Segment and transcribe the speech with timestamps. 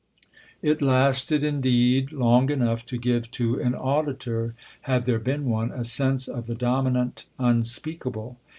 [0.63, 4.55] It lasted indeed long enough to give to an auditor,
[4.89, 8.39] had there been one, a sense of the dominant unspeakable.